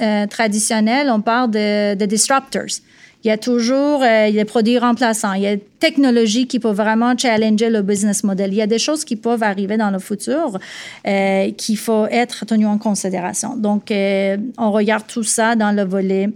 euh, 0.00 0.26
traditionnels, 0.26 1.10
on 1.10 1.20
parle 1.20 1.50
de, 1.50 1.94
de 1.94 2.06
disruptors. 2.06 2.80
Il 3.24 3.28
y 3.28 3.30
a 3.32 3.38
toujours 3.38 4.02
euh, 4.02 4.30
des 4.30 4.44
produits 4.44 4.78
remplaçants. 4.78 5.32
Il 5.32 5.42
y 5.42 5.46
a 5.46 5.56
des 5.56 5.62
technologies 5.80 6.46
qui 6.46 6.60
peuvent 6.60 6.76
vraiment 6.76 7.16
challenger 7.18 7.68
le 7.68 7.82
business 7.82 8.22
model. 8.22 8.52
Il 8.52 8.56
y 8.56 8.62
a 8.62 8.68
des 8.68 8.78
choses 8.78 9.04
qui 9.04 9.16
peuvent 9.16 9.42
arriver 9.42 9.76
dans 9.76 9.90
le 9.90 9.98
futur 9.98 10.58
euh, 11.06 11.50
qu'il 11.52 11.76
faut 11.78 12.06
être 12.06 12.46
tenu 12.46 12.66
en 12.66 12.78
considération. 12.78 13.56
Donc, 13.56 13.90
euh, 13.90 14.36
on 14.56 14.70
regarde 14.70 15.04
tout 15.08 15.24
ça 15.24 15.56
dans 15.56 15.72
le 15.72 15.82
volet 15.82 16.30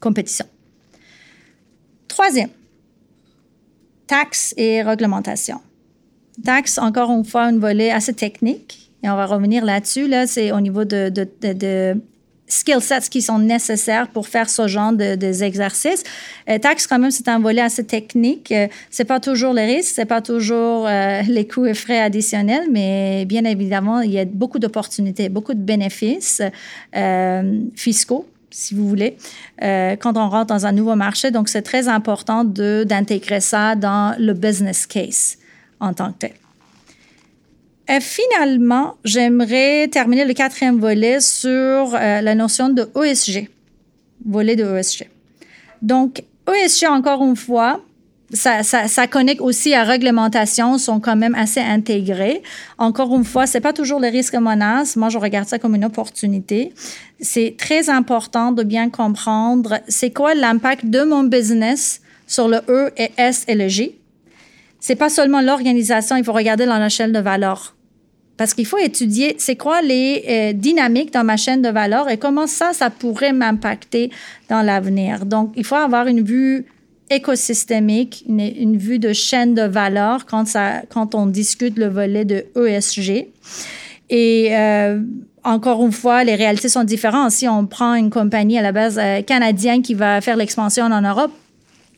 compétition. 0.00 0.46
Troisième, 2.08 2.50
taxes 4.06 4.54
et 4.56 4.82
réglementation. 4.82 5.60
Taxes, 6.42 6.78
encore 6.78 7.10
une 7.10 7.26
fois, 7.26 7.42
un 7.42 7.58
volet 7.58 7.90
assez 7.90 8.14
technique. 8.14 8.90
Et 9.02 9.10
on 9.10 9.16
va 9.16 9.26
revenir 9.26 9.66
là-dessus. 9.66 10.08
Là, 10.08 10.26
c'est 10.26 10.50
au 10.50 10.60
niveau 10.60 10.84
de 10.84 11.10
skill 12.52 12.80
sets 12.80 13.08
qui 13.10 13.22
sont 13.22 13.38
nécessaires 13.38 14.08
pour 14.08 14.28
faire 14.28 14.48
ce 14.48 14.66
genre 14.66 14.92
de, 14.92 15.14
des 15.14 15.44
exercices. 15.44 16.02
Euh, 16.48 16.58
taxe, 16.58 16.86
quand 16.86 16.98
même, 16.98 17.10
c'est 17.10 17.28
un 17.28 17.38
volet 17.38 17.62
assez 17.62 17.84
technique. 17.84 18.52
Euh, 18.52 18.68
c'est 18.90 19.04
pas 19.04 19.20
toujours 19.20 19.52
les 19.52 19.66
risques, 19.66 19.92
c'est 19.94 20.06
pas 20.06 20.20
toujours 20.22 20.86
euh, 20.86 21.22
les 21.28 21.46
coûts 21.46 21.66
et 21.66 21.74
frais 21.74 22.00
additionnels, 22.00 22.68
mais 22.70 23.24
bien 23.26 23.44
évidemment, 23.44 24.00
il 24.00 24.12
y 24.12 24.18
a 24.18 24.24
beaucoup 24.24 24.58
d'opportunités, 24.58 25.28
beaucoup 25.28 25.54
de 25.54 25.62
bénéfices 25.62 26.42
euh, 26.96 27.60
fiscaux 27.74 28.26
si 28.50 28.74
vous 28.74 28.88
voulez, 28.88 29.16
euh, 29.62 29.96
quand 29.96 30.16
on 30.16 30.28
rentre 30.28 30.46
dans 30.46 30.66
un 30.66 30.72
nouveau 30.72 30.96
marché. 30.96 31.30
Donc, 31.30 31.48
c'est 31.48 31.62
très 31.62 31.88
important 31.88 32.44
d'intégrer 32.44 33.40
ça 33.40 33.74
dans 33.74 34.16
le 34.18 34.32
business 34.34 34.86
case 34.86 35.38
en 35.78 35.94
tant 35.94 36.12
que 36.12 36.18
tel. 36.18 36.32
Euh, 37.90 37.98
finalement, 38.00 38.94
j'aimerais 39.04 39.88
terminer 39.88 40.24
le 40.24 40.32
quatrième 40.32 40.78
volet 40.78 41.20
sur 41.20 41.50
euh, 41.94 42.20
la 42.20 42.34
notion 42.36 42.68
de 42.68 42.88
ESG, 42.94 43.48
volet 44.24 44.54
de 44.54 44.64
ESG. 44.64 45.08
Donc, 45.82 46.22
ESG, 46.46 46.86
encore 46.86 47.24
une 47.24 47.34
fois, 47.34 47.80
ça, 48.32 49.06
connecte 49.08 49.40
aussi 49.40 49.74
à 49.74 49.82
réglementation, 49.82 50.78
sont 50.78 51.00
quand 51.00 51.16
même 51.16 51.34
assez 51.34 51.58
intégrés. 51.58 52.44
Encore 52.78 53.12
une 53.16 53.24
fois, 53.24 53.48
c'est 53.48 53.60
pas 53.60 53.72
toujours 53.72 53.98
le 53.98 54.06
risque 54.06 54.34
menace. 54.34 54.94
Moi, 54.94 55.08
je 55.08 55.18
regarde 55.18 55.48
ça 55.48 55.58
comme 55.58 55.74
une 55.74 55.84
opportunité. 55.84 56.72
C'est 57.20 57.56
très 57.58 57.90
important 57.90 58.52
de 58.52 58.62
bien 58.62 58.88
comprendre 58.88 59.80
c'est 59.88 60.12
quoi 60.12 60.34
l'impact 60.34 60.86
de 60.86 61.02
mon 61.02 61.24
business 61.24 62.02
sur 62.28 62.46
le 62.46 62.58
E 62.68 62.92
et 62.96 63.10
S 63.16 63.44
et 63.48 63.56
le 63.56 63.66
G. 63.66 63.98
C'est 64.78 64.94
pas 64.94 65.08
seulement 65.08 65.40
l'organisation, 65.40 66.14
il 66.14 66.22
faut 66.22 66.32
regarder 66.32 66.66
dans 66.66 66.78
l'échelle 66.78 67.10
de 67.10 67.18
valeur 67.18 67.74
parce 68.40 68.54
qu'il 68.54 68.64
faut 68.64 68.78
étudier 68.78 69.34
c'est 69.36 69.56
quoi 69.56 69.82
les 69.82 70.24
euh, 70.26 70.52
dynamiques 70.54 71.12
dans 71.12 71.24
ma 71.24 71.36
chaîne 71.36 71.60
de 71.60 71.68
valeur 71.68 72.08
et 72.08 72.16
comment 72.16 72.46
ça, 72.46 72.72
ça 72.72 72.88
pourrait 72.88 73.34
m'impacter 73.34 74.10
dans 74.48 74.62
l'avenir. 74.62 75.26
Donc, 75.26 75.52
il 75.56 75.64
faut 75.66 75.74
avoir 75.74 76.06
une 76.06 76.22
vue 76.22 76.64
écosystémique, 77.10 78.24
une, 78.26 78.78
vue 78.78 78.98
de 78.98 79.12
chaîne 79.12 79.52
de 79.52 79.60
valeur 79.60 80.24
quand 80.24 81.14
on 81.14 81.26
discute 81.26 81.76
le 81.76 81.88
volet 81.88 82.24
de 82.24 82.46
ESG. 82.56 83.28
Et 84.08 84.56
euh, 84.56 85.02
encore 85.44 85.84
une 85.84 85.92
fois, 85.92 86.24
les 86.24 86.34
réalités 86.34 86.70
sont 86.70 86.84
différentes. 86.84 87.32
Si 87.32 87.46
on 87.46 87.66
prend 87.66 87.92
une 87.92 88.08
compagnie 88.08 88.56
à 88.56 88.62
la 88.62 88.72
base 88.72 88.98
euh, 88.98 89.20
canadienne 89.20 89.82
qui 89.82 89.92
va 89.92 90.22
faire 90.22 90.36
l'expansion 90.38 90.86
en 90.86 91.02
Europe, 91.02 91.32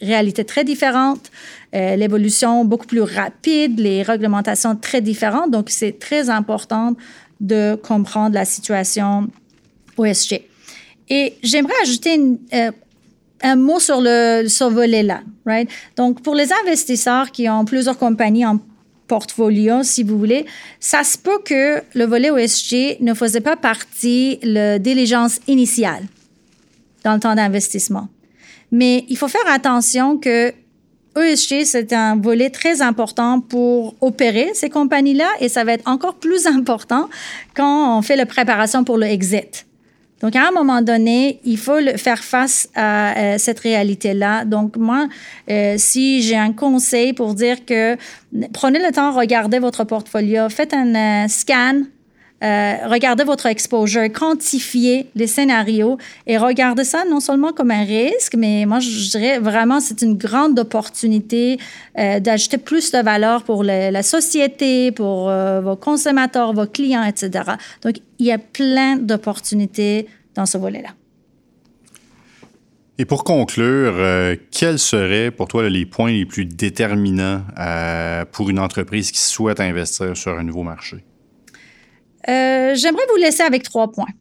réalité 0.02 0.44
très 0.44 0.64
différente, 0.64 1.30
euh, 1.74 1.96
l'évolution 1.96 2.64
beaucoup 2.64 2.86
plus 2.86 3.02
rapide, 3.02 3.78
les 3.78 4.02
réglementations 4.02 4.76
très 4.76 5.00
différentes. 5.00 5.50
Donc, 5.50 5.70
c'est 5.70 5.98
très 5.98 6.28
important 6.28 6.94
de 7.40 7.78
comprendre 7.82 8.34
la 8.34 8.44
situation 8.44 9.28
OSG. 9.96 10.42
Et 11.08 11.34
j'aimerais 11.42 11.74
ajouter 11.82 12.20
euh, 12.52 12.70
un 13.42 13.56
mot 13.56 13.80
sur 13.80 14.00
le 14.00 14.44
ce 14.48 14.64
volet-là. 14.64 15.22
Right? 15.46 15.68
Donc, 15.96 16.22
pour 16.22 16.34
les 16.34 16.48
investisseurs 16.52 17.30
qui 17.30 17.48
ont 17.48 17.64
plusieurs 17.64 17.98
compagnies 17.98 18.46
en 18.46 18.58
portfolio, 19.08 19.82
si 19.82 20.02
vous 20.02 20.18
voulez, 20.18 20.46
ça 20.80 21.04
se 21.04 21.18
peut 21.18 21.38
que 21.44 21.82
le 21.94 22.04
volet 22.04 22.30
OSG 22.30 23.00
ne 23.00 23.14
faisait 23.14 23.40
pas 23.40 23.56
partie 23.56 24.38
de 24.38 24.52
la 24.52 24.78
diligence 24.78 25.38
initiale 25.48 26.04
dans 27.04 27.14
le 27.14 27.20
temps 27.20 27.34
d'investissement. 27.34 28.08
Mais 28.72 29.04
il 29.08 29.16
faut 29.16 29.28
faire 29.28 29.46
attention 29.48 30.16
que 30.16 30.52
ESG, 31.16 31.64
c'est 31.64 31.92
un 31.92 32.16
volet 32.16 32.48
très 32.48 32.80
important 32.80 33.40
pour 33.40 33.94
opérer 34.00 34.50
ces 34.54 34.70
compagnies-là 34.70 35.28
et 35.40 35.48
ça 35.48 35.62
va 35.62 35.74
être 35.74 35.86
encore 35.86 36.14
plus 36.14 36.46
important 36.58 37.08
quand 37.54 37.98
on 37.98 38.02
fait 38.02 38.16
la 38.16 38.26
préparation 38.26 38.82
pour 38.82 38.98
le 38.98 39.06
exit. 39.06 39.66
Donc, 40.22 40.36
à 40.36 40.48
un 40.48 40.52
moment 40.52 40.82
donné, 40.82 41.40
il 41.44 41.58
faut 41.58 41.80
faire 41.96 42.22
face 42.22 42.68
à 42.76 43.18
euh, 43.18 43.38
cette 43.38 43.58
réalité-là. 43.58 44.44
Donc, 44.44 44.76
moi, 44.76 45.08
euh, 45.50 45.74
si 45.78 46.22
j'ai 46.22 46.36
un 46.36 46.52
conseil 46.52 47.12
pour 47.12 47.34
dire 47.34 47.64
que 47.66 47.96
prenez 48.52 48.78
le 48.78 48.92
temps, 48.92 49.10
regardez 49.10 49.58
votre 49.58 49.82
portfolio, 49.82 50.48
faites 50.48 50.74
un 50.74 50.94
euh, 50.94 51.28
scan 51.28 51.82
euh, 52.42 52.76
regardez 52.88 53.22
votre 53.22 53.46
exposure, 53.46 54.10
quantifiez 54.12 55.06
les 55.14 55.28
scénarios 55.28 55.96
et 56.26 56.36
regardez 56.38 56.82
ça 56.82 57.04
non 57.08 57.20
seulement 57.20 57.52
comme 57.52 57.70
un 57.70 57.84
risque, 57.84 58.34
mais 58.36 58.66
moi, 58.66 58.80
je 58.80 59.10
dirais 59.10 59.38
vraiment, 59.38 59.78
c'est 59.78 60.02
une 60.02 60.16
grande 60.16 60.58
opportunité 60.58 61.58
euh, 61.98 62.18
d'ajouter 62.18 62.58
plus 62.58 62.90
de 62.90 62.98
valeur 62.98 63.44
pour 63.44 63.62
la 63.62 64.02
société, 64.02 64.90
pour 64.90 65.28
euh, 65.28 65.60
vos 65.60 65.76
consommateurs, 65.76 66.52
vos 66.52 66.66
clients, 66.66 67.04
etc. 67.04 67.52
Donc, 67.82 67.96
il 68.18 68.26
y 68.26 68.32
a 68.32 68.38
plein 68.38 68.96
d'opportunités 68.96 70.08
dans 70.34 70.46
ce 70.46 70.58
volet-là. 70.58 70.90
Et 72.98 73.04
pour 73.04 73.24
conclure, 73.24 73.94
quels 74.50 74.78
seraient 74.78 75.30
pour 75.30 75.48
toi 75.48 75.68
les 75.68 75.86
points 75.86 76.10
les 76.10 76.26
plus 76.26 76.44
déterminants 76.44 77.42
pour 78.32 78.50
une 78.50 78.58
entreprise 78.58 79.10
qui 79.10 79.20
souhaite 79.20 79.60
investir 79.60 80.16
sur 80.16 80.38
un 80.38 80.44
nouveau 80.44 80.62
marché? 80.62 81.02
Euh, 82.28 82.74
j'aimerais 82.74 83.04
vous 83.10 83.16
laisser 83.16 83.42
avec 83.42 83.62
trois 83.62 83.90
points. 83.90 84.12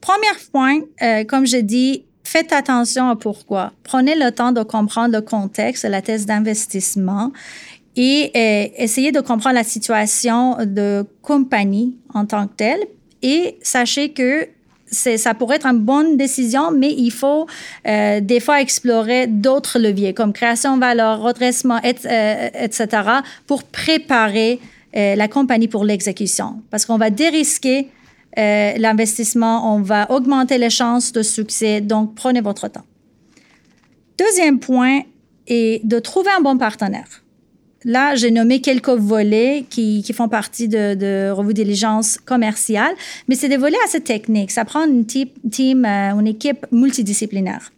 Premier 0.00 0.26
point, 0.52 0.80
euh, 1.02 1.24
comme 1.24 1.46
je 1.46 1.56
dis, 1.56 2.04
faites 2.24 2.52
attention 2.52 3.08
à 3.08 3.16
pourquoi. 3.16 3.72
Prenez 3.82 4.14
le 4.14 4.30
temps 4.32 4.52
de 4.52 4.62
comprendre 4.62 5.14
le 5.14 5.22
contexte, 5.22 5.84
la 5.84 6.02
thèse 6.02 6.26
d'investissement 6.26 7.32
et 7.96 8.30
euh, 8.36 8.68
essayez 8.76 9.12
de 9.12 9.20
comprendre 9.20 9.54
la 9.54 9.64
situation 9.64 10.58
de 10.64 11.06
compagnie 11.22 11.96
en 12.12 12.26
tant 12.26 12.48
que 12.48 12.54
telle. 12.54 12.80
Et 13.22 13.56
sachez 13.62 14.10
que 14.10 14.48
ça 14.90 15.32
pourrait 15.34 15.56
être 15.56 15.66
une 15.66 15.80
bonne 15.80 16.16
décision, 16.16 16.70
mais 16.70 16.92
il 16.92 17.10
faut 17.10 17.48
des 17.84 18.38
fois 18.40 18.60
explorer 18.60 19.26
d'autres 19.26 19.80
leviers 19.80 20.14
comme 20.14 20.32
création 20.32 20.76
de 20.76 20.80
valeur, 20.80 21.20
redressement, 21.20 21.80
et, 21.82 21.96
etc., 22.54 22.86
pour 23.46 23.64
préparer 23.64 24.60
euh, 24.96 25.16
la 25.16 25.26
compagnie 25.26 25.66
pour 25.66 25.84
l'exécution. 25.84 26.62
Parce 26.70 26.86
qu'on 26.86 26.98
va 26.98 27.10
dérisquer 27.10 27.88
euh, 28.38 28.74
l'investissement, 28.78 29.74
on 29.74 29.80
va 29.80 30.08
augmenter 30.10 30.56
les 30.56 30.70
chances 30.70 31.10
de 31.10 31.22
succès. 31.22 31.80
Donc, 31.80 32.14
prenez 32.14 32.40
votre 32.40 32.68
temps. 32.68 32.84
Deuxième 34.18 34.60
point 34.60 35.00
est 35.48 35.84
de 35.84 35.98
trouver 35.98 36.30
un 36.36 36.40
bon 36.40 36.56
partenaire. 36.58 37.22
Là, 37.84 38.14
j'ai 38.14 38.30
nommé 38.30 38.60
quelques 38.60 38.88
volets 38.88 39.66
qui, 39.68 40.04
font 40.14 40.28
partie 40.28 40.68
de, 40.68 40.94
de 40.94 41.30
revue 41.30 41.54
diligence 41.54 42.16
commerciale, 42.16 42.94
mais 43.28 43.34
c'est 43.34 43.48
des 43.48 43.56
volets 43.56 43.76
assez 43.84 44.00
techniques. 44.00 44.52
Ça 44.52 44.64
prend 44.64 44.86
une 44.86 45.04
team, 45.04 45.84
euh, 45.84 46.18
une 46.18 46.28
équipe 46.28 46.66
multidisciplinaire. 46.70 47.72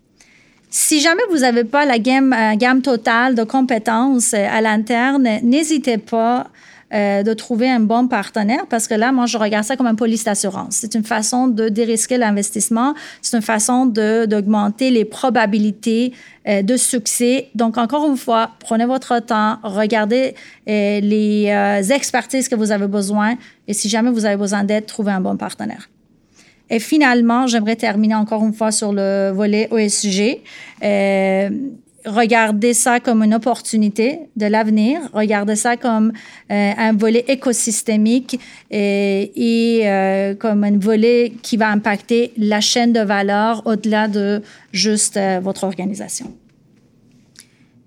Si 0.68 1.00
jamais 1.00 1.22
vous 1.30 1.38
n'avez 1.38 1.64
pas 1.64 1.86
la 1.86 1.98
gamme, 1.98 2.34
gamme 2.56 2.82
totale 2.82 3.34
de 3.34 3.42
compétences 3.42 4.34
à 4.34 4.60
l'interne, 4.60 5.26
n'hésitez 5.42 5.96
pas 5.96 6.48
euh, 6.94 7.24
de 7.24 7.34
trouver 7.34 7.68
un 7.68 7.80
bon 7.80 8.06
partenaire 8.06 8.64
parce 8.70 8.86
que 8.86 8.94
là, 8.94 9.10
moi, 9.10 9.26
je 9.26 9.36
regarde 9.38 9.64
ça 9.64 9.76
comme 9.76 9.88
un 9.88 9.96
police 9.96 10.22
d'assurance. 10.22 10.76
C'est 10.76 10.94
une 10.94 11.02
façon 11.02 11.48
de 11.48 11.68
dérisquer 11.68 12.16
l'investissement, 12.16 12.94
c'est 13.22 13.36
une 13.36 13.42
façon 13.42 13.86
d'augmenter 13.86 14.90
les 14.90 15.04
probabilités 15.04 16.12
euh, 16.46 16.62
de 16.62 16.76
succès. 16.76 17.48
Donc, 17.56 17.76
encore 17.76 18.08
une 18.08 18.16
fois, 18.16 18.52
prenez 18.60 18.84
votre 18.84 19.18
temps, 19.18 19.58
regardez 19.64 20.36
euh, 20.68 21.00
les 21.00 21.92
expertises 21.92 22.48
que 22.48 22.54
vous 22.54 22.70
avez 22.70 22.86
besoin 22.86 23.34
et 23.66 23.72
si 23.72 23.88
jamais 23.88 24.12
vous 24.12 24.24
avez 24.24 24.36
besoin 24.36 24.62
d'aide, 24.62 24.86
trouvez 24.86 25.10
un 25.10 25.20
bon 25.20 25.36
partenaire. 25.36 25.88
Et 26.70 26.78
finalement, 26.78 27.48
j'aimerais 27.48 27.74
terminer 27.74 28.14
encore 28.14 28.44
une 28.44 28.54
fois 28.54 28.70
sur 28.70 28.92
le 28.92 29.32
volet 29.34 29.66
OSG. 29.72 30.40
Regardez 32.06 32.72
ça 32.72 33.00
comme 33.00 33.24
une 33.24 33.34
opportunité 33.34 34.20
de 34.36 34.46
l'avenir, 34.46 35.00
regardez 35.12 35.56
ça 35.56 35.76
comme 35.76 36.12
euh, 36.52 36.72
un 36.78 36.92
volet 36.92 37.24
écosystémique 37.26 38.38
et, 38.70 39.80
euh, 39.82 40.36
comme 40.36 40.62
un 40.62 40.78
volet 40.78 41.32
qui 41.42 41.56
va 41.56 41.68
impacter 41.68 42.32
la 42.38 42.60
chaîne 42.60 42.92
de 42.92 43.00
valeur 43.00 43.66
au-delà 43.66 44.06
de 44.06 44.40
juste 44.70 45.16
euh, 45.16 45.40
votre 45.42 45.64
organisation. 45.64 46.32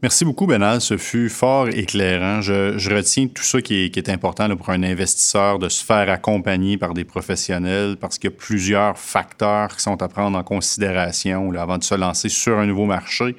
Merci 0.02 0.24
beaucoup, 0.24 0.48
Benal. 0.48 0.80
Ce 0.82 0.98
fut 0.98 1.30
fort 1.30 1.70
éclairant. 1.70 2.42
Je, 2.42 2.94
retiens 2.94 3.28
tout 3.28 3.44
ça 3.44 3.62
qui 3.62 3.92
est, 3.94 4.10
important 4.10 4.54
pour 4.56 4.70
un 4.70 4.84
investisseur 4.84 5.60
de 5.60 5.68
se 5.70 5.84
faire 5.84 6.10
accompagner 6.10 6.78
par 6.78 6.94
des 6.94 7.04
professionnels 7.04 7.96
parce 8.00 8.18
qu'il 8.18 8.30
y 8.30 8.34
a 8.34 8.38
plusieurs 8.38 8.98
facteurs 8.98 9.76
qui 9.76 9.82
sont 9.82 10.02
à 10.02 10.08
prendre 10.08 10.38
en 10.38 10.44
considération 10.44 11.52
avant 11.54 11.78
de 11.78 11.84
se 11.84 11.96
lancer 11.96 12.30
sur 12.30 12.58
un 12.60 12.66
nouveau 12.66 12.86
marché. 12.86 13.36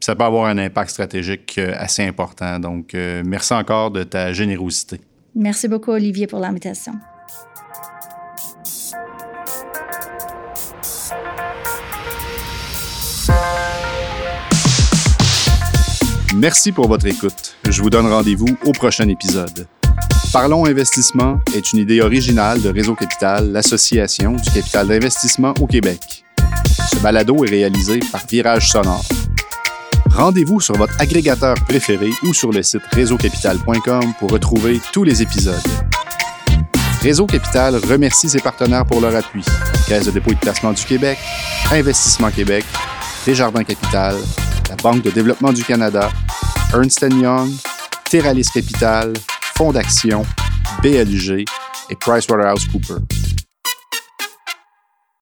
Ça 0.00 0.16
peut 0.16 0.24
avoir 0.24 0.46
un 0.46 0.56
impact 0.56 0.90
stratégique 0.90 1.56
euh, 1.58 1.74
assez 1.76 2.02
important. 2.02 2.58
Donc, 2.58 2.94
euh, 2.94 3.22
merci 3.24 3.52
encore 3.52 3.90
de 3.90 4.02
ta 4.02 4.32
générosité. 4.32 5.00
Merci 5.34 5.68
beaucoup, 5.68 5.90
Olivier, 5.90 6.26
pour 6.26 6.40
l'invitation. 6.40 6.94
Merci 16.34 16.72
pour 16.72 16.88
votre 16.88 17.06
écoute. 17.06 17.56
Je 17.68 17.82
vous 17.82 17.90
donne 17.90 18.06
rendez-vous 18.06 18.48
au 18.64 18.72
prochain 18.72 19.06
épisode. 19.08 19.66
Parlons 20.32 20.64
Investissement 20.64 21.40
est 21.54 21.72
une 21.72 21.80
idée 21.80 22.00
originale 22.00 22.62
de 22.62 22.70
Réseau 22.70 22.94
Capital, 22.94 23.52
l'association 23.52 24.32
du 24.32 24.50
capital 24.50 24.88
d'investissement 24.88 25.52
au 25.60 25.66
Québec. 25.66 26.24
Ce 26.90 26.96
balado 27.02 27.44
est 27.44 27.50
réalisé 27.50 28.00
par 28.12 28.24
Virage 28.26 28.70
Sonore. 28.70 29.04
Rendez-vous 30.12 30.60
sur 30.60 30.76
votre 30.76 30.94
agrégateur 31.00 31.54
préféré 31.66 32.10
ou 32.24 32.34
sur 32.34 32.52
le 32.52 32.62
site 32.62 32.82
réseaucapital.com 32.92 34.14
pour 34.18 34.30
retrouver 34.30 34.80
tous 34.92 35.04
les 35.04 35.22
épisodes. 35.22 35.54
Réseau 37.02 37.26
Capital 37.26 37.76
remercie 37.76 38.28
ses 38.28 38.40
partenaires 38.40 38.84
pour 38.84 39.00
leur 39.00 39.16
appui. 39.16 39.44
Caisse 39.88 40.06
de 40.06 40.10
dépôt 40.10 40.32
et 40.32 40.34
de 40.34 40.40
placement 40.40 40.72
du 40.72 40.84
Québec, 40.84 41.18
Investissement 41.72 42.30
Québec, 42.30 42.64
Desjardins 43.24 43.64
Capital, 43.64 44.16
la 44.68 44.76
Banque 44.76 45.02
de 45.02 45.10
développement 45.10 45.52
du 45.52 45.64
Canada, 45.64 46.10
Ernst 46.74 47.00
Young, 47.02 47.50
Terralis 48.10 48.48
Capital, 48.52 49.14
Fonds 49.56 49.72
d'action, 49.72 50.26
BLG 50.82 51.44
et 51.88 51.96
PricewaterhouseCoopers. 51.96 53.19